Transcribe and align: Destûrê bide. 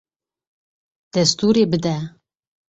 Destûrê 1.13 1.63
bide. 1.71 1.97